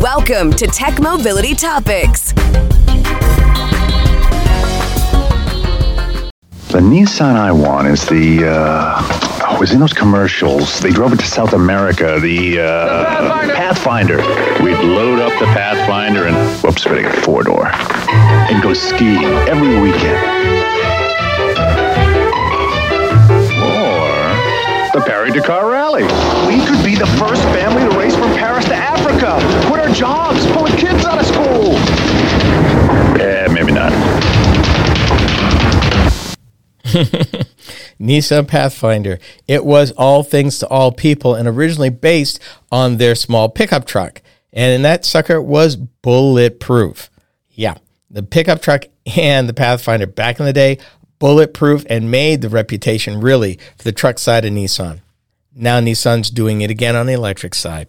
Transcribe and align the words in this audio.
Welcome 0.00 0.50
to 0.52 0.66
Tech 0.66 0.98
Mobility 0.98 1.54
Topics. 1.54 2.32
The 2.32 2.40
Nissan 6.80 7.36
i1 7.36 7.92
is 7.92 8.06
the, 8.06 8.48
uh, 8.48 9.02
oh, 9.46 9.58
was 9.60 9.72
in 9.72 9.78
those 9.78 9.92
commercials. 9.92 10.80
They 10.80 10.88
drove 10.88 11.12
it 11.12 11.18
to 11.18 11.26
South 11.26 11.52
America, 11.52 12.18
the, 12.18 12.60
uh, 12.60 13.52
Pathfinder. 13.54 14.16
We'd 14.64 14.78
load 14.78 15.20
up 15.20 15.38
the 15.38 15.44
Pathfinder 15.52 16.24
and, 16.24 16.34
whoops, 16.62 16.84
better 16.84 17.02
get 17.02 17.14
four 17.22 17.42
door, 17.42 17.66
and 17.70 18.62
go 18.62 18.72
skiing 18.72 19.24
every 19.50 19.78
weekend. 19.82 20.16
Or 23.60 24.96
the 24.98 25.04
Paris 25.04 25.34
Dakar 25.34 25.70
Rally. 25.70 26.04
We 26.48 26.64
could 26.64 26.82
be 26.82 26.94
the 26.94 27.06
first 27.18 27.42
family 27.52 27.82
to 27.82 27.90
race 27.98 28.16
from 29.10 29.20
Paris 29.20 29.42
to 29.42 29.48
Africa. 29.48 29.66
Quit 29.66 29.80
our 29.80 29.94
jobs, 29.94 30.46
pulling 30.52 30.76
kids 30.76 31.04
out 31.04 31.18
of 31.18 31.26
school. 31.26 31.74
Eh, 33.20 33.48
maybe 33.52 33.72
not. 33.72 33.92
Nissan 38.00 38.48
Pathfinder. 38.48 39.18
It 39.46 39.64
was 39.64 39.92
all 39.92 40.22
things 40.22 40.58
to 40.58 40.68
all 40.68 40.92
people 40.92 41.34
and 41.34 41.46
originally 41.46 41.90
based 41.90 42.40
on 42.72 42.96
their 42.96 43.14
small 43.14 43.48
pickup 43.48 43.86
truck. 43.86 44.22
And 44.52 44.84
that 44.84 45.04
sucker 45.04 45.40
was 45.40 45.76
bulletproof. 45.76 47.10
Yeah, 47.50 47.76
the 48.10 48.22
pickup 48.22 48.62
truck 48.62 48.84
and 49.16 49.48
the 49.48 49.54
Pathfinder 49.54 50.06
back 50.06 50.40
in 50.40 50.46
the 50.46 50.52
day, 50.52 50.78
bulletproof 51.18 51.84
and 51.88 52.10
made 52.10 52.40
the 52.40 52.48
reputation 52.48 53.20
really 53.20 53.58
for 53.76 53.84
the 53.84 53.92
truck 53.92 54.18
side 54.18 54.44
of 54.44 54.52
Nissan. 54.52 55.00
Now 55.54 55.78
Nissan's 55.80 56.30
doing 56.30 56.62
it 56.62 56.70
again 56.70 56.96
on 56.96 57.06
the 57.06 57.12
electric 57.12 57.54
side. 57.54 57.88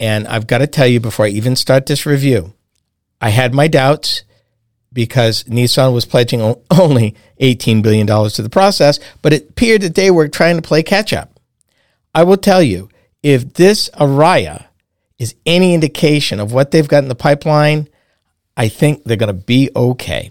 And 0.00 0.28
I've 0.28 0.46
got 0.46 0.58
to 0.58 0.66
tell 0.66 0.86
you 0.86 1.00
before 1.00 1.26
I 1.26 1.30
even 1.30 1.56
start 1.56 1.86
this 1.86 2.06
review, 2.06 2.54
I 3.20 3.30
had 3.30 3.52
my 3.52 3.68
doubts 3.68 4.22
because 4.92 5.44
Nissan 5.44 5.92
was 5.92 6.06
pledging 6.06 6.40
only 6.70 7.14
$18 7.40 7.82
billion 7.82 8.06
to 8.06 8.42
the 8.42 8.50
process, 8.50 9.00
but 9.22 9.32
it 9.32 9.50
appeared 9.50 9.82
that 9.82 9.94
they 9.94 10.10
were 10.10 10.28
trying 10.28 10.56
to 10.56 10.62
play 10.62 10.82
catch 10.82 11.12
up. 11.12 11.38
I 12.14 12.24
will 12.24 12.36
tell 12.36 12.62
you, 12.62 12.88
if 13.22 13.54
this 13.54 13.90
Ariya 13.90 14.66
is 15.18 15.34
any 15.44 15.74
indication 15.74 16.40
of 16.40 16.52
what 16.52 16.70
they've 16.70 16.88
got 16.88 17.02
in 17.02 17.08
the 17.08 17.14
pipeline, 17.14 17.88
I 18.56 18.68
think 18.68 19.04
they're 19.04 19.16
going 19.16 19.28
to 19.28 19.44
be 19.44 19.70
okay. 19.74 20.30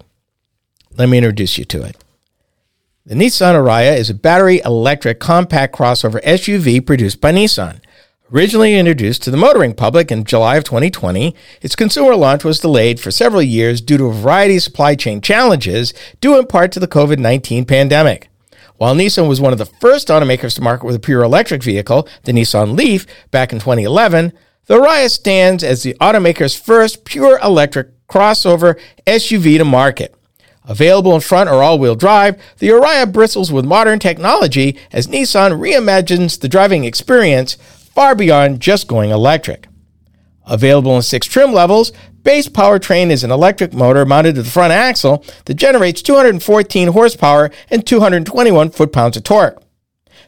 Let 0.98 1.10
me 1.10 1.18
introduce 1.18 1.58
you 1.58 1.66
to 1.66 1.84
it. 1.84 1.98
The 3.06 3.16
Nissan 3.16 3.56
Ariya 3.56 3.98
is 3.98 4.10
a 4.10 4.14
battery 4.14 4.62
electric 4.66 5.20
compact 5.20 5.76
crossover 5.76 6.22
SUV 6.24 6.86
produced 6.86 7.22
by 7.22 7.32
Nissan. 7.32 7.80
Originally 8.34 8.76
introduced 8.76 9.24
to 9.24 9.32
the 9.32 9.38
motoring 9.38 9.74
public 9.74 10.12
in 10.12 10.26
July 10.26 10.58
of 10.58 10.66
2020, 10.66 11.34
its 11.62 11.78
consumer 11.78 12.14
launch 12.14 12.44
was 12.44 12.60
delayed 12.60 13.00
for 13.00 13.10
several 13.10 13.42
years 13.42 13.80
due 13.80 13.98
to 13.98 14.08
a 14.08 14.14
variety 14.14 14.58
of 14.58 14.64
supply 14.64 14.96
chain 14.96 15.22
challenges, 15.22 15.94
due 16.20 16.38
in 16.38 16.46
part 16.46 16.74
to 16.74 16.80
the 16.82 16.90
COVID 16.90 17.20
19 17.20 17.64
pandemic. 17.64 18.28
While 18.76 18.96
Nissan 18.96 19.30
was 19.30 19.40
one 19.40 19.54
of 19.54 19.60
the 19.60 19.66
first 19.66 20.10
automakers 20.10 20.56
to 20.56 20.62
market 20.62 20.86
with 20.86 20.96
a 20.98 21.00
pure 21.00 21.24
electric 21.24 21.64
vehicle, 21.64 22.06
the 22.24 22.34
Nissan 22.34 22.76
Leaf, 22.78 23.08
back 23.32 23.54
in 23.54 23.60
2011, 23.60 24.34
the 24.66 24.78
Ariya 24.78 25.10
stands 25.10 25.64
as 25.64 25.84
the 25.84 25.94
automaker's 26.02 26.54
first 26.54 27.06
pure 27.06 27.40
electric 27.42 27.88
crossover 28.10 28.78
SUV 29.06 29.58
to 29.58 29.64
market. 29.64 30.14
Available 30.66 31.16
in 31.16 31.22
front 31.22 31.50
or 31.50 31.64
all 31.64 31.80
wheel 31.80 31.96
drive, 31.96 32.36
the 32.58 32.68
Ariya 32.68 33.10
bristles 33.10 33.54
with 33.54 33.64
modern 33.64 34.00
technology 34.00 34.78
as 34.92 35.08
Nissan 35.08 35.58
reimagines 35.58 36.42
the 36.42 36.50
driving 36.50 36.84
experience 36.84 37.56
far 37.98 38.14
beyond 38.14 38.60
just 38.60 38.88
going 38.88 39.10
electric. 39.10 39.68
Available 40.46 40.96
in 40.96 41.02
six 41.02 41.26
trim 41.26 41.52
levels, 41.52 41.92
base 42.22 42.48
powertrain 42.48 43.10
is 43.10 43.24
an 43.24 43.32
electric 43.32 43.74
motor 43.74 44.06
mounted 44.06 44.36
to 44.36 44.44
the 44.44 44.50
front 44.52 44.72
axle 44.72 45.26
that 45.46 45.56
generates 45.56 46.04
214 46.04 46.90
horsepower 46.90 47.50
and 47.72 47.88
221 47.88 48.70
foot 48.70 48.94
pounds 48.94 49.18
of 49.18 49.24
torque. 49.24 49.64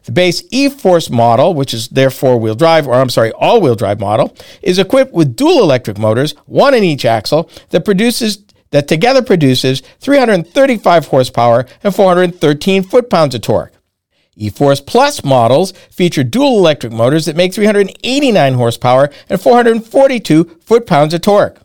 The 0.06 0.12
base 0.12 0.42
E-Force 0.50 1.12
model, 1.12 1.54
which 1.54 1.72
is 1.72 1.90
their 1.90 2.10
four-wheel 2.10 2.56
drive, 2.56 2.88
or 2.88 2.96
I'm 2.96 3.08
sorry, 3.08 3.32
all-wheel 3.34 3.76
drive 3.76 4.00
model, 4.00 4.36
is 4.64 4.80
equipped 4.80 5.14
with 5.14 5.36
dual 5.36 5.62
electric 5.62 6.00
motors, 6.00 6.32
one 6.48 6.74
in 6.74 6.84
each 6.84 7.06
axle, 7.06 7.52
that 7.70 7.86
produces 7.86 8.44
that 8.72 8.88
together 8.88 9.22
produces 9.22 9.84
335 10.00 11.06
horsepower 11.06 11.68
and 11.84 11.94
413 11.94 12.82
foot-pounds 12.82 13.36
of 13.36 13.42
torque. 13.42 13.74
E-Force 14.40 14.82
Plus 14.82 15.24
models 15.24 15.74
feature 15.92 16.24
dual 16.24 16.58
electric 16.58 16.94
motors 16.94 17.26
that 17.26 17.36
make 17.36 17.54
389 17.54 18.54
horsepower 18.54 19.10
and 19.30 19.40
442 19.40 20.60
foot-pounds 20.62 21.14
of 21.14 21.22
torque. 21.22 21.62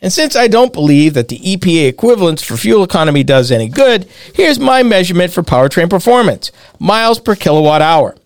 And 0.00 0.12
since 0.12 0.36
I 0.36 0.46
don't 0.46 0.72
believe 0.72 1.14
that 1.14 1.28
the 1.28 1.38
EPA 1.38 1.88
equivalence 1.88 2.42
for 2.42 2.56
fuel 2.56 2.84
economy 2.84 3.24
does 3.24 3.50
any 3.50 3.68
good, 3.68 4.08
here's 4.34 4.58
my 4.58 4.82
measurement 4.82 5.32
for 5.32 5.42
powertrain 5.42 5.90
performance 5.90 6.52
miles 6.78 7.18
per 7.18 7.34
kilowatt 7.34 7.82
hour. 7.82 8.16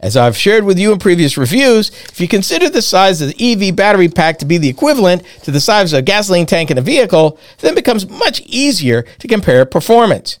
As 0.00 0.16
I've 0.16 0.36
shared 0.36 0.64
with 0.64 0.78
you 0.78 0.92
in 0.92 0.98
previous 0.98 1.36
reviews, 1.36 1.90
if 2.08 2.20
you 2.20 2.28
consider 2.28 2.70
the 2.70 2.82
size 2.82 3.20
of 3.20 3.32
the 3.34 3.52
EV 3.52 3.74
battery 3.74 4.08
pack 4.08 4.38
to 4.38 4.46
be 4.46 4.56
the 4.56 4.68
equivalent 4.68 5.24
to 5.42 5.50
the 5.50 5.60
size 5.60 5.92
of 5.92 5.98
a 5.98 6.02
gasoline 6.02 6.46
tank 6.46 6.70
in 6.70 6.78
a 6.78 6.82
vehicle, 6.82 7.38
then 7.58 7.72
it 7.72 7.76
becomes 7.76 8.08
much 8.08 8.40
easier 8.42 9.02
to 9.18 9.26
compare 9.26 9.64
performance. 9.64 10.38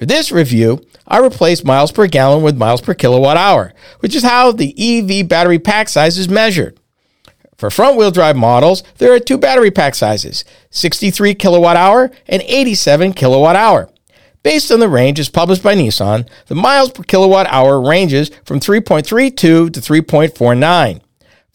For 0.00 0.06
this 0.06 0.32
review, 0.32 0.82
I 1.06 1.18
replaced 1.18 1.62
miles 1.62 1.92
per 1.92 2.06
gallon 2.06 2.42
with 2.42 2.56
miles 2.56 2.80
per 2.80 2.94
kilowatt 2.94 3.36
hour, 3.36 3.74
which 3.98 4.16
is 4.16 4.22
how 4.22 4.50
the 4.50 4.74
EV 4.78 5.28
battery 5.28 5.58
pack 5.58 5.90
size 5.90 6.16
is 6.16 6.26
measured. 6.26 6.80
For 7.58 7.68
front 7.68 7.98
wheel 7.98 8.10
drive 8.10 8.34
models, 8.34 8.82
there 8.96 9.12
are 9.12 9.20
two 9.20 9.36
battery 9.36 9.70
pack 9.70 9.94
sizes 9.94 10.46
63 10.70 11.34
kilowatt 11.34 11.76
hour 11.76 12.10
and 12.26 12.40
87 12.40 13.12
kilowatt 13.12 13.56
hour. 13.56 13.90
Based 14.42 14.72
on 14.72 14.80
the 14.80 14.88
range 14.88 15.20
as 15.20 15.28
published 15.28 15.62
by 15.62 15.74
Nissan, 15.74 16.26
the 16.46 16.54
miles 16.54 16.92
per 16.92 17.02
kilowatt 17.02 17.46
hour 17.48 17.78
ranges 17.78 18.30
from 18.46 18.58
3.32 18.58 19.36
to 19.36 19.70
3.49. 19.70 21.02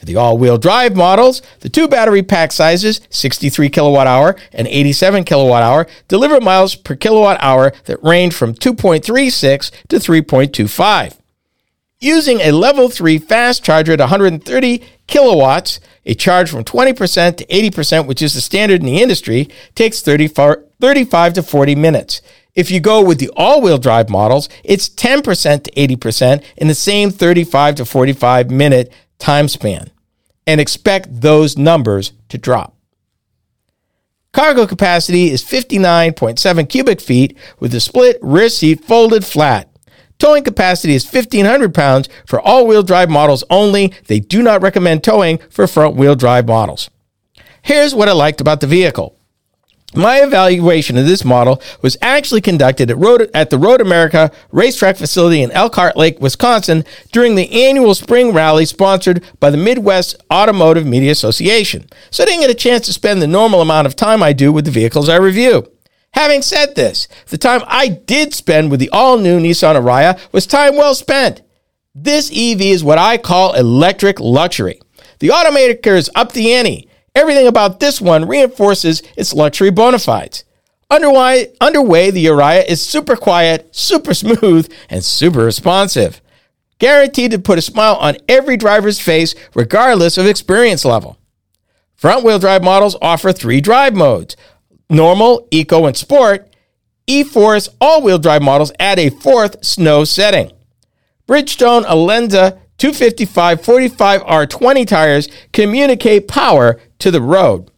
For 0.06 0.12
the 0.12 0.18
all 0.18 0.38
wheel 0.38 0.60
drive 0.60 0.96
models, 0.96 1.42
the 1.62 1.70
two 1.70 1.88
battery 1.88 2.22
pack 2.22 2.52
sizes, 2.52 3.02
63 3.10 3.70
kilowatt 3.70 4.06
hour 4.06 4.36
and 4.54 4.68
87 4.68 5.24
kilowatt 5.24 5.64
hour, 5.64 5.88
deliver 6.08 6.40
miles 6.40 6.76
per 6.76 6.96
kilowatt 6.96 7.42
hour 7.42 7.74
that 7.86 8.04
range 8.04 8.36
from 8.36 8.54
2.36 8.54 9.72
to 9.88 9.96
3.25. 9.96 11.18
Using 12.00 12.40
a 12.42 12.52
level 12.52 12.88
3 12.88 13.18
fast 13.18 13.64
charger 13.64 13.94
at 13.94 14.00
130 14.00 14.84
kilowatts, 15.08 15.80
a 16.06 16.14
charge 16.14 16.52
from 16.52 16.64
20% 16.64 17.38
to 17.38 17.46
80%, 17.48 18.06
which 18.06 18.22
is 18.22 18.36
the 18.36 18.42
standard 18.42 18.82
in 18.82 18.86
the 18.86 19.02
industry, 19.02 19.50
takes 19.74 20.02
35 20.04 21.34
to 21.34 21.42
40 21.42 21.76
minutes. 21.76 22.22
If 22.54 22.70
you 22.70 22.80
go 22.80 23.04
with 23.04 23.18
the 23.18 23.32
all 23.36 23.60
wheel 23.60 23.80
drive 23.80 24.12
models, 24.12 24.50
it's 24.64 24.88
10% 24.88 25.64
to 25.64 25.72
80% 25.72 26.44
in 26.58 26.68
the 26.68 26.76
same 26.76 27.10
35 27.10 27.76
to 27.76 27.86
45 27.86 28.52
minute 28.52 28.94
time 29.18 29.48
span. 29.48 29.90
And 30.48 30.62
expect 30.62 31.22
those 31.22 31.58
numbers 31.58 32.14
to 32.30 32.38
drop. 32.38 32.76
Cargo 34.32 34.68
capacity 34.68 35.32
is 35.32 35.44
59.7 35.44 36.70
cubic 36.70 37.00
feet 37.00 37.38
with 37.60 37.72
the 37.72 37.80
split 37.80 38.20
rear 38.22 38.50
seat 38.50 38.84
folded 38.84 39.26
flat. 39.26 39.70
Towing 40.20 40.44
capacity 40.44 40.94
is 40.94 41.06
1,500 41.06 41.74
pounds 41.74 42.10
for 42.26 42.40
all 42.40 42.68
wheel 42.68 42.84
drive 42.84 43.10
models 43.10 43.44
only. 43.50 43.94
They 44.08 44.20
do 44.20 44.42
not 44.42 44.62
recommend 44.62 45.04
towing 45.04 45.38
for 45.50 45.68
front 45.68 45.96
wheel 45.96 46.16
drive 46.16 46.48
models. 46.48 46.90
Here's 47.62 47.96
what 47.96 48.10
I 48.10 48.12
liked 48.12 48.42
about 48.42 48.62
the 48.62 48.68
vehicle. 48.68 49.18
My 49.96 50.22
evaluation 50.22 50.98
of 50.98 51.06
this 51.06 51.24
model 51.24 51.62
was 51.82 51.96
actually 52.02 52.42
conducted 52.42 52.92
at, 52.92 52.98
Road, 52.98 53.30
at 53.34 53.50
the 53.50 53.58
Road 53.58 53.80
America 53.80 54.30
racetrack 54.52 54.98
facility 54.98 55.42
in 55.42 55.52
Elkhart 55.52 55.96
Lake, 55.96 56.20
Wisconsin, 56.20 56.84
during 57.14 57.36
the 57.36 57.66
annual 57.66 57.96
spring 57.96 58.34
rally 58.34 58.66
sponsored 58.66 59.24
by 59.40 59.50
the 59.50 59.58
Midwest 59.58 60.16
Automotive 60.32 60.86
Media 60.86 61.12
Association. 61.12 61.88
So 62.12 62.24
I 62.24 62.26
didn't 62.26 62.42
get 62.42 62.50
a 62.50 62.56
chance 62.56 62.86
to 62.88 62.94
spend 62.94 63.22
the 63.22 63.28
normal 63.28 63.62
amount 63.62 63.88
of 63.88 63.96
time 63.96 64.22
I 64.22 64.34
do 64.34 64.52
with 64.52 64.66
the 64.66 64.72
vehicles 64.72 65.08
I 65.08 65.16
review. 65.16 65.72
Having 66.12 66.42
said 66.42 66.76
this, 66.76 67.08
the 67.28 67.38
time 67.38 67.62
I 67.68 67.88
did 67.88 68.34
spend 68.34 68.72
with 68.72 68.80
the 68.80 68.90
all 68.90 69.18
new 69.18 69.40
Nissan 69.40 69.76
Ariya 69.76 70.20
was 70.32 70.46
time 70.46 70.76
well 70.76 70.96
spent. 70.96 71.42
This 71.94 72.30
EV 72.30 72.62
is 72.62 72.84
what 72.84 72.98
I 72.98 73.18
call 73.18 73.54
electric 73.54 74.20
luxury. 74.20 74.82
The 75.20 75.30
automaker 75.30 75.96
is 75.96 76.10
up 76.16 76.34
the 76.34 76.54
ante. 76.54 76.90
Everything 77.16 77.48
about 77.48 77.80
this 77.80 78.02
one 78.02 78.28
reinforces 78.28 79.02
its 79.16 79.34
luxury 79.34 79.72
bona 79.72 80.00
fides. 80.00 80.44
Underway, 80.92 81.54
underway, 81.60 82.12
the 82.12 82.26
Ariya 82.26 82.66
is 82.66 82.86
super 82.86 83.16
quiet, 83.16 83.76
super 83.76 84.14
smooth, 84.14 84.72
and 84.90 85.04
super 85.04 85.46
responsive. 85.46 86.22
Guaranteed 86.78 87.32
to 87.32 87.40
put 87.40 87.58
a 87.58 87.62
smile 87.62 87.96
on 87.96 88.18
every 88.28 88.58
driver's 88.58 89.00
face, 89.00 89.34
regardless 89.56 90.18
of 90.18 90.28
experience 90.28 90.84
level. 90.84 91.18
Front 91.96 92.26
wheel 92.26 92.38
drive 92.38 92.64
models 92.64 92.98
offer 93.02 93.32
three 93.32 93.62
drive 93.62 93.96
modes 93.96 94.36
normal, 94.90 95.48
eco, 95.50 95.86
and 95.86 95.98
sport. 95.98 96.56
E 97.08 97.24
Force 97.24 97.70
all 97.80 98.02
wheel 98.02 98.18
drive 98.18 98.42
models 98.42 98.72
add 98.80 99.00
a 99.00 99.10
fourth 99.10 99.64
snow 99.64 100.04
setting. 100.04 100.52
Bridgestone 101.28 101.84
Alenza 101.86 102.60
255 102.78 103.62
45R20 103.62 104.88
tires 104.88 105.30
communicate 105.54 106.28
power 106.28 106.80
to 107.00 107.12
the 107.12 107.22
road. 107.22 107.72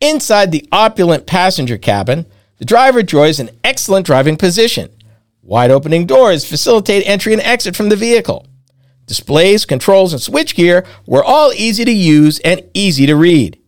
Inside 0.00 0.52
the 0.52 0.68
opulent 0.70 1.26
passenger 1.26 1.78
cabin, 1.78 2.26
the 2.58 2.64
driver 2.64 3.00
enjoys 3.00 3.40
an 3.40 3.50
excellent 3.64 4.06
driving 4.06 4.36
position. 4.36 4.90
Wide 5.42 5.70
opening 5.70 6.06
doors 6.06 6.44
facilitate 6.44 7.06
entry 7.06 7.32
and 7.32 7.42
exit 7.42 7.76
from 7.76 7.88
the 7.88 7.96
vehicle. 7.96 8.46
Displays, 9.06 9.66
controls, 9.66 10.12
and 10.12 10.22
switchgear 10.22 10.86
were 11.06 11.24
all 11.24 11.52
easy 11.52 11.84
to 11.84 11.92
use 11.92 12.38
and 12.40 12.62
easy 12.72 13.06
to 13.06 13.16
read. 13.16 13.58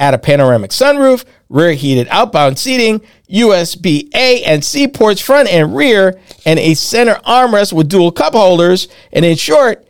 Add 0.00 0.14
a 0.14 0.18
panoramic 0.18 0.70
sunroof, 0.70 1.24
rear 1.48 1.72
heated 1.72 2.06
outbound 2.10 2.58
seating, 2.58 3.00
USB 3.28 4.08
A 4.14 4.44
and 4.44 4.64
C 4.64 4.86
ports 4.86 5.20
front 5.20 5.48
and 5.48 5.74
rear, 5.74 6.20
and 6.44 6.58
a 6.58 6.74
center 6.74 7.14
armrest 7.26 7.72
with 7.72 7.88
dual 7.88 8.12
cup 8.12 8.34
holders, 8.34 8.88
and 9.12 9.24
in 9.24 9.36
short, 9.36 9.86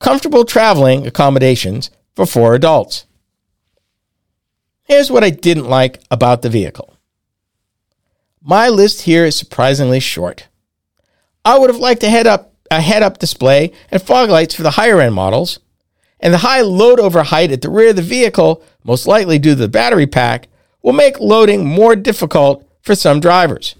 comfortable 0.00 0.44
traveling 0.44 1.06
accommodations 1.06 1.90
for 2.14 2.26
four 2.26 2.54
adults. 2.54 3.06
Here's 4.82 5.10
what 5.10 5.24
I 5.24 5.30
didn't 5.30 5.68
like 5.68 6.00
about 6.10 6.42
the 6.42 6.50
vehicle. 6.50 6.96
My 8.42 8.68
list 8.68 9.02
here 9.02 9.24
is 9.24 9.36
surprisingly 9.36 10.00
short. 10.00 10.48
I 11.44 11.58
would 11.58 11.70
have 11.70 11.80
liked 11.80 12.02
a 12.02 12.08
head 12.08 12.26
up 12.26 12.52
a 12.70 12.80
head 12.80 13.02
up 13.02 13.18
display 13.18 13.72
and 13.90 14.02
fog 14.02 14.28
lights 14.28 14.54
for 14.54 14.64
the 14.64 14.72
higher 14.72 15.00
end 15.00 15.14
models, 15.14 15.60
and 16.20 16.32
the 16.32 16.38
high 16.38 16.62
load 16.62 16.98
over 17.00 17.22
height 17.22 17.52
at 17.52 17.62
the 17.62 17.70
rear 17.70 17.90
of 17.90 17.96
the 17.96 18.02
vehicle, 18.02 18.62
most 18.84 19.06
likely 19.06 19.38
due 19.38 19.50
to 19.50 19.56
the 19.56 19.68
battery 19.68 20.06
pack, 20.06 20.48
will 20.82 20.92
make 20.92 21.20
loading 21.20 21.66
more 21.66 21.96
difficult 21.96 22.64
for 22.80 22.94
some 22.94 23.20
drivers. 23.20 23.74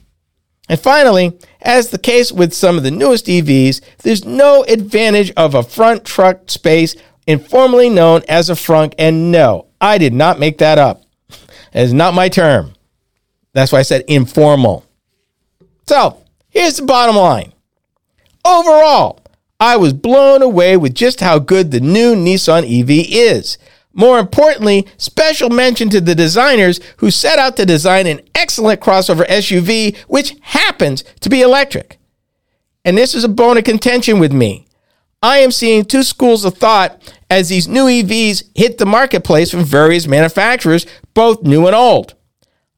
And 0.69 0.81
finally, 0.81 1.39
as 1.63 1.91
the 1.91 1.99
case 1.99 2.33
with 2.33 2.53
some 2.53 2.77
of 2.77 2.83
the 2.83 2.91
newest 2.91 3.27
EVs, 3.27 3.81
there's 4.03 4.25
no 4.25 4.65
advantage 4.65 5.33
of 5.37 5.55
a 5.55 5.63
front 5.63 6.05
truck 6.05 6.51
space 6.51 6.97
informally 7.27 7.89
known 7.89 8.23
as 8.29 8.51
a 8.51 8.55
frunk. 8.55 8.95
And 8.99 9.31
no, 9.31 9.67
I 9.81 9.99
did 9.99 10.13
not 10.13 10.39
make 10.39 10.59
that 10.59 10.79
up. 10.79 11.03
Is 11.73 11.93
not 11.93 12.15
my 12.15 12.29
term. 12.29 12.73
That's 13.53 13.71
why 13.71 13.81
I 13.81 13.83
said 13.83 14.05
informal. 14.09 14.85
So 15.87 16.23
here's 16.49 16.79
the 16.79 16.87
bottom 16.87 17.17
line. 17.17 17.53
Overall, 18.45 19.21
I 19.59 19.77
was 19.77 19.93
blown 19.93 20.43
away 20.43 20.77
with 20.77 20.95
just 20.95 21.21
how 21.21 21.39
good 21.39 21.71
the 21.71 21.81
new 21.81 22.15
Nissan 22.15 22.65
EV 22.65 23.07
is. 23.09 23.57
More 23.95 24.19
importantly, 24.19 24.87
special 24.99 25.49
mention 25.49 25.89
to 25.89 26.01
the 26.03 26.15
designers 26.15 26.81
who 26.99 27.11
set 27.11 27.39
out 27.39 27.57
to 27.57 27.65
design 27.65 28.07
an 28.07 28.21
excellent 28.35 28.81
crossover 28.81 29.27
SUV, 29.27 29.97
which 30.07 30.37
happens 30.43 31.03
to 31.21 31.31
be 31.31 31.41
electric. 31.41 31.99
And 32.85 32.99
this 32.99 33.15
is 33.15 33.25
a 33.25 33.29
bone 33.29 33.57
of 33.57 33.65
contention 33.65 34.19
with 34.19 34.33
me. 34.33 34.67
I 35.23 35.39
am 35.39 35.51
seeing 35.51 35.85
two 35.85 36.03
schools 36.03 36.45
of 36.45 36.59
thought 36.59 37.01
as 37.31 37.49
these 37.49 37.67
new 37.67 37.87
EVs 37.87 38.45
hit 38.55 38.77
the 38.77 38.85
marketplace 38.85 39.51
from 39.51 39.65
various 39.65 40.07
manufacturers, 40.07 40.87
both 41.15 41.43
new 41.43 41.67
and 41.67 41.75
old. 41.75 42.15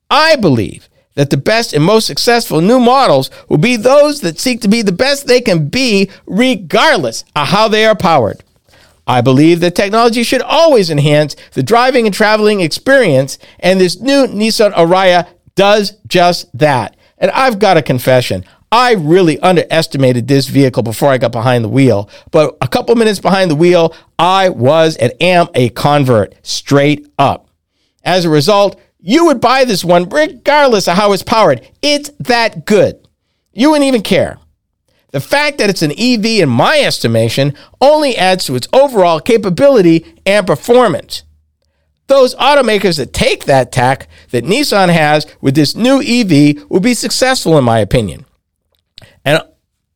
I 0.08 0.36
believe 0.36 0.87
that 1.18 1.30
the 1.30 1.36
best 1.36 1.72
and 1.72 1.82
most 1.82 2.06
successful 2.06 2.60
new 2.60 2.78
models 2.78 3.28
will 3.48 3.58
be 3.58 3.74
those 3.74 4.20
that 4.20 4.38
seek 4.38 4.60
to 4.60 4.68
be 4.68 4.82
the 4.82 4.92
best 4.92 5.26
they 5.26 5.40
can 5.40 5.68
be, 5.68 6.08
regardless 6.26 7.24
of 7.34 7.48
how 7.48 7.66
they 7.66 7.84
are 7.84 7.96
powered. 7.96 8.44
I 9.04 9.20
believe 9.20 9.58
that 9.58 9.74
technology 9.74 10.22
should 10.22 10.42
always 10.42 10.90
enhance 10.90 11.34
the 11.54 11.62
driving 11.64 12.06
and 12.06 12.14
traveling 12.14 12.60
experience, 12.60 13.36
and 13.58 13.80
this 13.80 13.98
new 13.98 14.28
Nissan 14.28 14.72
Ariya 14.74 15.26
does 15.56 15.94
just 16.06 16.56
that. 16.56 16.96
And 17.18 17.32
I've 17.32 17.58
got 17.58 17.76
a 17.76 17.82
confession. 17.82 18.44
I 18.70 18.92
really 18.92 19.40
underestimated 19.40 20.28
this 20.28 20.46
vehicle 20.46 20.84
before 20.84 21.08
I 21.08 21.18
got 21.18 21.32
behind 21.32 21.64
the 21.64 21.68
wheel, 21.68 22.08
but 22.30 22.56
a 22.60 22.68
couple 22.68 22.94
minutes 22.94 23.18
behind 23.18 23.50
the 23.50 23.56
wheel, 23.56 23.92
I 24.20 24.50
was 24.50 24.94
and 24.94 25.12
am 25.20 25.48
a 25.54 25.70
convert 25.70 26.36
straight 26.46 27.08
up. 27.18 27.48
As 28.04 28.24
a 28.24 28.30
result, 28.30 28.80
you 29.00 29.26
would 29.26 29.40
buy 29.40 29.64
this 29.64 29.84
one 29.84 30.08
regardless 30.08 30.88
of 30.88 30.96
how 30.96 31.12
it's 31.12 31.22
powered. 31.22 31.66
It's 31.82 32.10
that 32.20 32.64
good. 32.64 33.06
You 33.52 33.70
wouldn't 33.70 33.88
even 33.88 34.02
care. 34.02 34.38
The 35.10 35.20
fact 35.20 35.58
that 35.58 35.70
it's 35.70 35.82
an 35.82 35.92
EV, 35.92 36.42
in 36.42 36.48
my 36.48 36.80
estimation, 36.80 37.54
only 37.80 38.16
adds 38.16 38.44
to 38.44 38.56
its 38.56 38.68
overall 38.72 39.20
capability 39.20 40.14
and 40.26 40.46
performance. 40.46 41.22
Those 42.08 42.34
automakers 42.34 42.98
that 42.98 43.12
take 43.12 43.44
that 43.44 43.72
tack 43.72 44.08
that 44.30 44.44
Nissan 44.44 44.90
has 44.92 45.26
with 45.40 45.54
this 45.54 45.74
new 45.74 46.00
EV 46.02 46.70
will 46.70 46.80
be 46.80 46.94
successful, 46.94 47.56
in 47.56 47.64
my 47.64 47.78
opinion. 47.78 48.26
And 49.24 49.42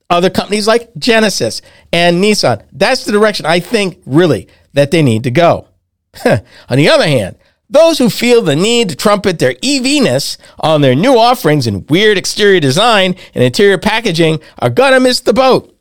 other 0.09 0.31
companies 0.31 0.67
like 0.67 0.95
Genesis 0.97 1.63
and 1.93 2.23
Nissan, 2.23 2.65
that's 2.73 3.05
the 3.05 3.13
direction 3.13 3.47
I 3.47 3.61
think 3.61 4.01
really 4.07 4.49
that 4.73 4.91
they 4.91 5.03
need 5.03 5.25
to 5.25 5.31
go. 5.31 5.69
On 6.25 6.77
the 6.77 6.89
other 6.89 7.07
hand, 7.07 7.37
those 7.73 7.99
who 7.99 8.11
feel 8.11 8.43
the 8.43 8.55
need 8.55 8.91
to 8.91 8.97
trumpet 8.97 9.39
their 9.39 9.55
EVness 9.55 10.37
on 10.61 10.83
their 10.83 10.95
new 10.95 11.17
offerings 11.17 11.67
in 11.67 11.87
weird 11.87 12.19
exterior 12.19 12.61
design 12.61 13.17
and 13.35 13.43
interior 13.43 13.79
packaging 13.79 14.41
are 14.59 14.71
gonna 14.71 15.01
miss 15.01 15.21
the 15.21 15.33
boat. 15.33 15.75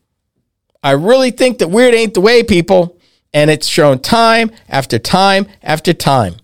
I 0.81 0.91
really 0.91 1.31
think 1.31 1.59
that 1.59 1.67
weird 1.67 1.93
ain't 1.93 2.13
the 2.13 2.21
way, 2.21 2.43
people, 2.43 2.97
and 3.33 3.51
it's 3.51 3.67
shown 3.67 3.99
time 3.99 4.51
after 4.69 4.97
time 4.97 5.45
after 5.61 5.93
time. 5.93 6.37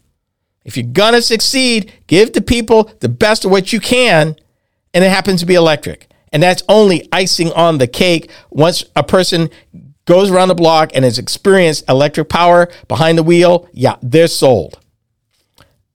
If 0.65 0.75
you're 0.75 0.85
gonna 0.85 1.21
succeed, 1.21 1.93
give 2.07 2.33
the 2.33 2.41
people 2.41 2.91
the 2.99 3.09
best 3.09 3.45
of 3.45 3.51
what 3.51 3.71
you 3.71 3.79
can, 3.79 4.35
and 4.93 5.03
it 5.03 5.09
happens 5.09 5.39
to 5.39 5.45
be 5.45 5.55
electric. 5.55 6.09
And 6.33 6.43
that's 6.43 6.61
only 6.67 7.07
icing 7.13 7.53
on 7.53 7.77
the 7.77 7.87
cake 7.87 8.29
once 8.51 8.83
a 8.97 9.03
person 9.03 9.49
goes 10.03 10.29
around 10.29 10.49
the 10.49 10.55
block 10.55 10.91
and 10.93 11.05
has 11.05 11.17
experienced 11.17 11.85
electric 11.87 12.27
power 12.27 12.67
behind 12.89 13.17
the 13.17 13.23
wheel, 13.23 13.69
yeah, 13.71 13.95
they're 14.01 14.27
sold. 14.27 14.77